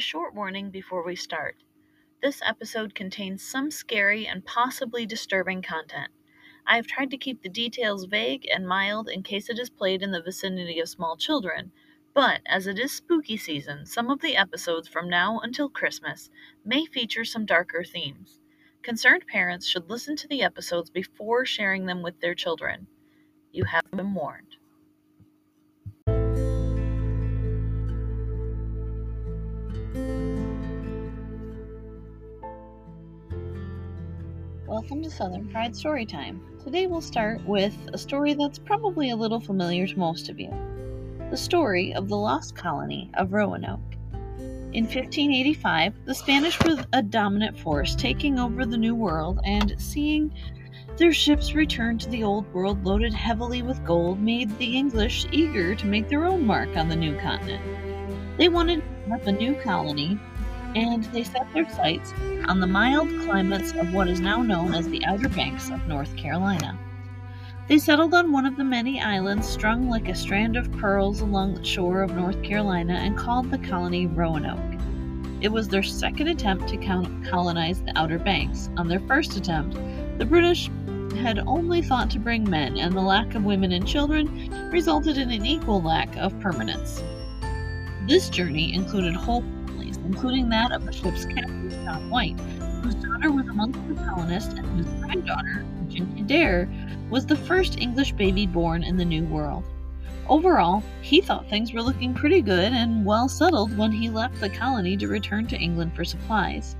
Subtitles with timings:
[0.00, 1.62] A short warning before we start.
[2.22, 6.10] This episode contains some scary and possibly disturbing content.
[6.66, 10.00] I have tried to keep the details vague and mild in case it is played
[10.00, 11.70] in the vicinity of small children,
[12.14, 16.30] but as it is spooky season, some of the episodes from now until Christmas
[16.64, 18.40] may feature some darker themes.
[18.80, 22.86] Concerned parents should listen to the episodes before sharing them with their children.
[23.52, 24.56] You have been warned.
[34.70, 36.38] Welcome to Southern Fried Storytime.
[36.62, 40.48] Today we'll start with a story that's probably a little familiar to most of you
[41.28, 43.80] the story of the lost colony of Roanoke.
[44.72, 50.32] In 1585, the Spanish were a dominant force taking over the New World, and seeing
[50.96, 55.74] their ships return to the Old World loaded heavily with gold made the English eager
[55.74, 58.38] to make their own mark on the new continent.
[58.38, 60.16] They wanted to up a new colony
[60.74, 62.12] and they set their sights
[62.46, 66.16] on the mild climates of what is now known as the Outer Banks of North
[66.16, 66.78] Carolina.
[67.68, 71.54] They settled on one of the many islands strung like a strand of pearls along
[71.54, 74.58] the shore of North Carolina and called the colony Roanoke.
[75.40, 76.76] It was their second attempt to
[77.30, 78.68] colonize the Outer Banks.
[78.76, 79.78] On their first attempt,
[80.18, 80.68] the British
[81.22, 85.30] had only thought to bring men, and the lack of women and children resulted in
[85.30, 87.02] an equal lack of permanence.
[88.08, 89.44] This journey included whole
[89.98, 92.38] including that of the ship's captain, John White,
[92.82, 96.68] whose daughter was amongst the colonists and whose granddaughter, Virginia Dare,
[97.10, 99.64] was the first English baby born in the New World.
[100.28, 104.48] Overall, he thought things were looking pretty good and well settled when he left the
[104.48, 106.76] colony to return to England for supplies.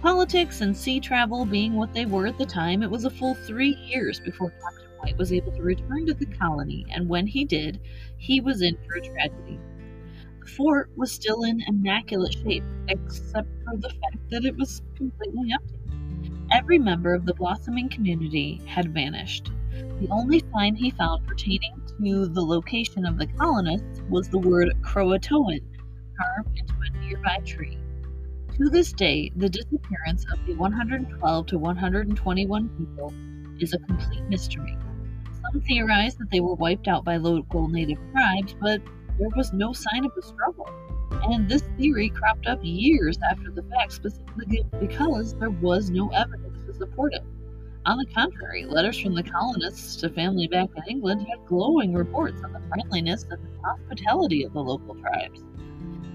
[0.00, 3.34] Politics and sea travel being what they were at the time, it was a full
[3.34, 7.44] three years before Captain White was able to return to the colony, and when he
[7.44, 7.80] did,
[8.16, 9.58] he was in for a tragedy.
[10.46, 15.78] Fort was still in immaculate shape, except for the fact that it was completely empty.
[16.52, 19.50] Every member of the blossoming community had vanished.
[20.00, 24.72] The only sign he found pertaining to the location of the colonists was the word
[24.82, 25.60] Croatoan
[26.16, 27.78] carved into a nearby tree.
[28.58, 33.12] To this day, the disappearance of the 112 to 121 people
[33.58, 34.76] is a complete mystery.
[35.42, 38.80] Some theorize that they were wiped out by local native tribes, but
[39.18, 40.68] there was no sign of a struggle.
[41.24, 46.64] And this theory cropped up years after the fact, specifically because there was no evidence
[46.66, 47.22] to support it.
[47.86, 52.42] On the contrary, letters from the colonists to family back in England had glowing reports
[52.42, 55.44] on the friendliness and hospitality of the local tribes.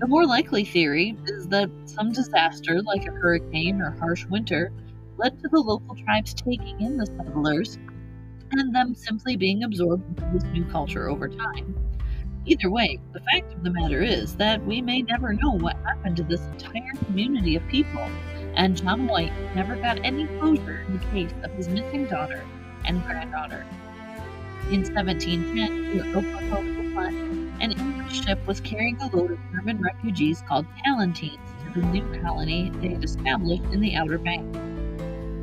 [0.00, 4.72] The more likely theory is that some disaster, like a hurricane or harsh winter,
[5.16, 7.78] led to the local tribes taking in the settlers
[8.52, 11.74] and them simply being absorbed into this new culture over time.
[12.46, 16.16] Either way, the fact of the matter is that we may never know what happened
[16.16, 18.06] to this entire community of people,
[18.54, 22.44] and John White never got any closure in the case of his missing daughter
[22.84, 23.64] and granddaughter.
[24.70, 26.74] In 1710, near Ocracoke,
[27.60, 32.20] an English ship was carrying a load of German refugees called Palatines to the new
[32.20, 34.58] colony they had established in the Outer Banks.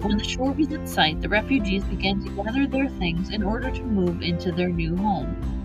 [0.05, 3.71] When the shore was in sight, the refugees began to gather their things in order
[3.71, 5.60] to move into their new home.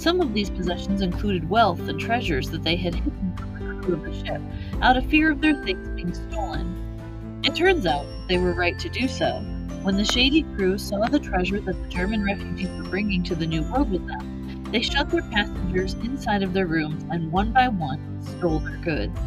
[0.00, 3.94] Some of these possessions included wealth and treasures that they had hidden from the crew
[3.96, 4.40] of the ship,
[4.80, 7.42] out of fear of their things being stolen.
[7.44, 9.40] It turns out they were right to do so.
[9.82, 13.46] When the shady crew saw the treasure that the German refugees were bringing to the
[13.46, 17.68] New World with them, they shut their passengers inside of their rooms and one by
[17.68, 19.20] one stole their goods.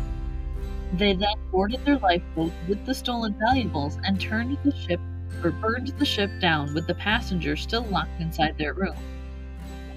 [0.93, 4.99] They then boarded their lifeboat with the stolen valuables and turned the ship
[5.43, 8.95] or burned the ship down with the passengers still locked inside their room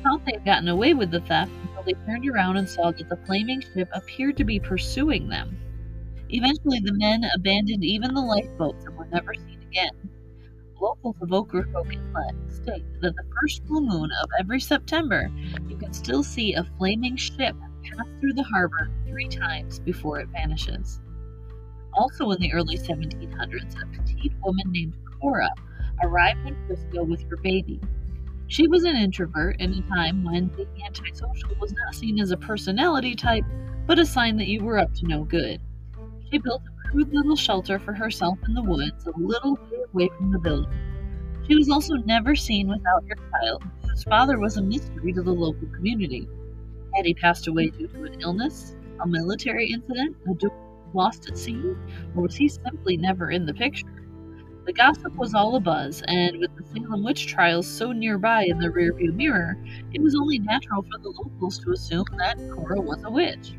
[0.07, 3.09] thought they had gotten away with the theft until they turned around and saw that
[3.09, 5.59] the flaming ship appeared to be pursuing them.
[6.29, 9.91] Eventually, the men abandoned even the lifeboats and were never seen again.
[10.81, 15.31] Locals of Ocracoke Inlet state that the first full moon of every September,
[15.69, 20.29] you can still see a flaming ship pass through the harbor three times before it
[20.29, 21.01] vanishes.
[21.95, 25.51] Also in the early 1700s, a petite woman named Cora
[26.03, 27.81] arrived in Frisco with her baby.
[28.49, 32.37] She was an introvert in a time when being antisocial was not seen as a
[32.37, 33.45] personality type,
[33.87, 35.61] but a sign that you were up to no good.
[36.31, 40.11] She built a crude little shelter for herself in the woods, a little way away
[40.17, 40.69] from the village.
[41.49, 45.33] She was also never seen without her child, whose father was a mystery to the
[45.33, 46.29] local community.
[46.95, 50.49] Had he passed away due to an illness, a military incident, a
[50.95, 51.61] lost at sea,
[52.15, 53.96] or was he simply never in the picture?
[54.67, 58.67] The gossip was all abuzz, and with the Salem witch trials so nearby in the
[58.67, 59.57] rearview mirror,
[59.95, 63.55] it was only natural for the locals to assume that Cora was a witch.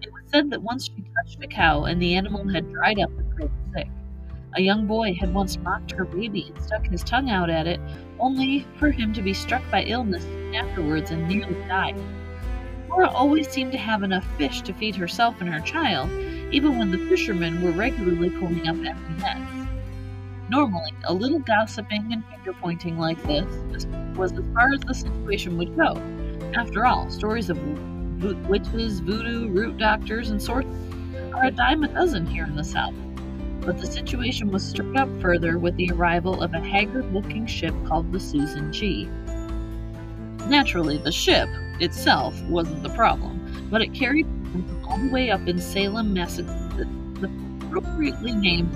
[0.00, 3.10] It was said that once she touched a cow and the animal had dried up
[3.18, 3.88] and grown sick.
[4.54, 7.80] A young boy had once mocked her baby and stuck his tongue out at it,
[8.20, 10.24] only for him to be struck by illness
[10.54, 11.94] afterwards and nearly die.
[12.88, 16.08] Cora always seemed to have enough fish to feed herself and her child,
[16.52, 19.63] even when the fishermen were regularly pulling up empty nets.
[20.50, 23.46] Normally, a little gossiping and finger pointing like this
[24.16, 25.96] was as far as the situation would go.
[26.54, 27.58] After all, stories of
[28.48, 30.74] witches, voodoo, root doctors, and sorcerers
[31.34, 32.94] are a dime a dozen here in the South.
[33.60, 37.74] But the situation was stirred up further with the arrival of a haggard looking ship
[37.86, 39.08] called the Susan G.
[40.46, 41.48] Naturally, the ship
[41.80, 44.26] itself wasn't the problem, but it carried
[44.86, 46.76] all the way up in Salem, Massachusetts,
[47.20, 47.30] the
[47.76, 48.70] appropriately named.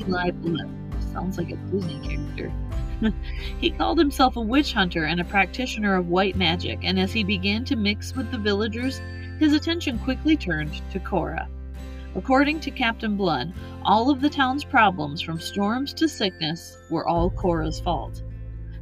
[0.00, 0.83] Eli Blood.
[1.14, 2.52] Sounds like a Disney character.
[3.60, 7.22] he called himself a witch hunter and a practitioner of white magic, and as he
[7.22, 9.00] began to mix with the villagers,
[9.38, 11.48] his attention quickly turned to Cora.
[12.16, 13.52] According to Captain Blood,
[13.84, 18.22] all of the town's problems, from storms to sickness, were all Cora's fault.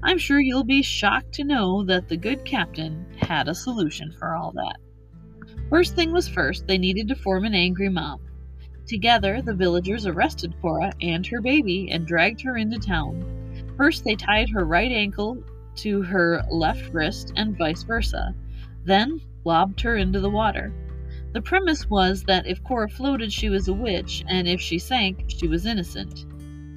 [0.03, 4.35] I'm sure you'll be shocked to know that the good captain had a solution for
[4.35, 4.77] all that.
[5.69, 8.21] First thing was first, they needed to form an angry mob.
[8.93, 13.25] Together, the villagers arrested Cora and her baby and dragged her into town.
[13.75, 15.43] First, they tied her right ankle
[15.77, 18.35] to her left wrist and vice versa,
[18.85, 20.75] then lobbed her into the water.
[21.33, 25.25] The premise was that if Cora floated, she was a witch, and if she sank,
[25.27, 26.27] she was innocent.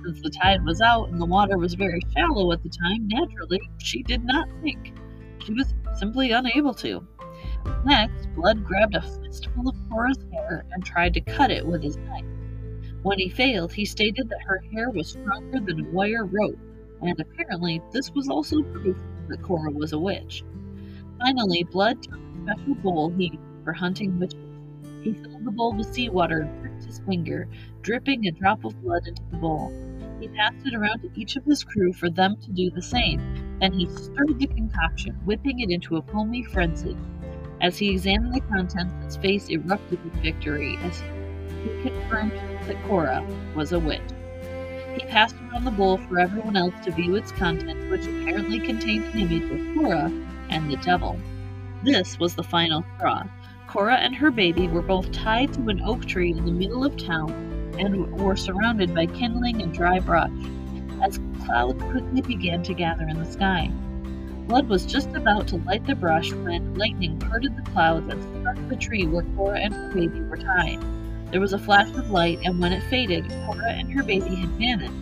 [0.05, 3.59] Since the tide was out and the water was very shallow at the time, naturally,
[3.79, 4.93] she did not sink.
[5.39, 7.05] She was simply unable to.
[7.85, 11.97] Next, Blood grabbed a fistful of Cora's hair and tried to cut it with his
[11.97, 12.25] knife.
[13.03, 16.57] When he failed, he stated that her hair was stronger than a wire rope,
[17.01, 18.97] and apparently this was also proof
[19.29, 20.43] that Cora was a witch.
[21.19, 24.39] Finally, Blood took a special bowl he used for hunting witches.
[25.03, 27.47] He filled the bowl with seawater and pricked his finger,
[27.81, 29.71] dripping a drop of blood into the bowl.
[30.19, 33.21] He passed it around to each of his crew for them to do the same.
[33.59, 36.97] Then he stirred the concoction, whipping it into a foamy frenzy.
[37.61, 41.01] As he examined the contents, his face erupted with victory as
[41.63, 42.33] he confirmed
[42.67, 43.25] that Cora
[43.55, 44.01] was a witch.
[44.95, 49.05] He passed around the bowl for everyone else to view its contents, which apparently contained
[49.05, 50.11] an image of Cora
[50.49, 51.19] and the devil.
[51.83, 53.23] This was the final straw.
[53.67, 56.95] Cora and her baby were both tied to an oak tree in the middle of
[56.97, 57.31] town
[57.77, 60.31] and were surrounded by kindling and dry brush,
[61.03, 63.69] as clouds quickly began to gather in the sky.
[64.47, 68.69] Blood was just about to light the brush when lightning parted the clouds and struck
[68.69, 70.79] the tree where Cora and her baby were tied.
[71.31, 74.49] There was a flash of light, and when it faded, Cora and her baby had
[74.49, 74.93] vanished,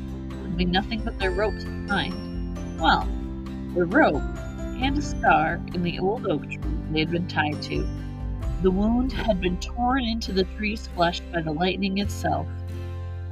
[0.45, 2.79] leaving nothing but their ropes behind.
[2.79, 3.05] Well,
[3.75, 4.23] the rope
[4.81, 6.59] and a scar in the old oak tree
[6.91, 7.85] they had been tied to.
[8.61, 12.47] The wound had been torn into the tree's flesh by the lightning itself,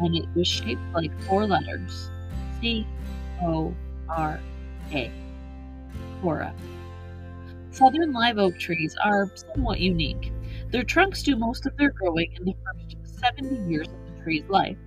[0.01, 2.09] and it was shaped like four letters
[2.59, 2.85] C
[3.41, 3.73] O
[4.09, 4.41] R
[4.91, 5.09] A.
[7.71, 10.31] Southern live oak trees are somewhat unique.
[10.71, 14.47] Their trunks do most of their growing in the first 70 years of the tree's
[14.49, 14.77] life.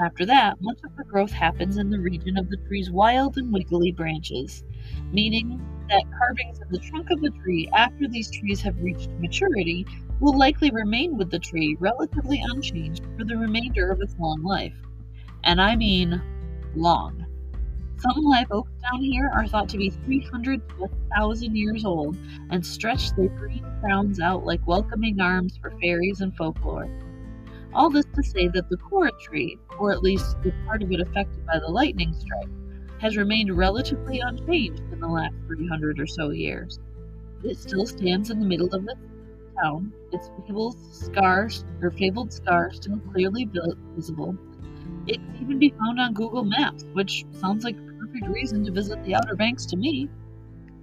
[0.00, 3.52] After that, much of the growth happens in the region of the tree's wild and
[3.52, 4.64] wiggly branches,
[5.12, 9.86] meaning that carvings in the trunk of the tree after these trees have reached maturity
[10.20, 14.74] will likely remain with the tree relatively unchanged for the remainder of its long life.
[15.44, 16.20] And I mean
[16.74, 17.23] long.
[17.98, 22.16] Some live oaks down here are thought to be 300 to 1,000 years old
[22.50, 26.88] and stretch their green crowns out like welcoming arms for fairies and folklore.
[27.72, 31.00] All this to say that the Cora tree, or at least the part of it
[31.00, 32.48] affected by the lightning strike,
[33.00, 36.78] has remained relatively unchanged in the last 300 or so years.
[37.42, 38.96] It still stands in the middle of the
[39.62, 43.48] town, its fabled scars or fabled scar still clearly
[43.94, 44.36] visible.
[45.06, 48.72] It can even be found on Google Maps, which sounds like a perfect reason to
[48.72, 50.08] visit the Outer Banks to me.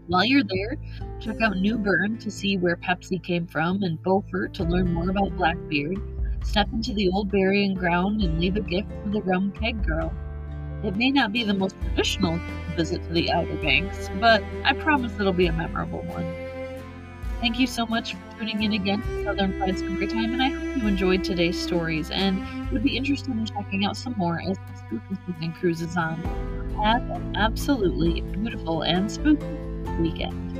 [0.07, 0.77] While you're there,
[1.19, 5.09] check out New Bern to see where Pepsi came from, and Beaufort to learn more
[5.09, 5.97] about Blackbeard.
[6.43, 10.13] Step into the old burying ground and leave a gift for the rum keg girl.
[10.83, 12.39] It may not be the most traditional
[12.75, 16.25] visit to the Outer Banks, but I promise it'll be a memorable one.
[17.41, 20.77] Thank you so much for tuning in again to Southern Fried Storytime, and I hope
[20.77, 24.77] you enjoyed today's stories and would be interested in checking out some more as the
[24.77, 26.21] spooky season cruises on.
[26.83, 29.43] Have an absolutely beautiful and spooky
[29.99, 30.50] weekend.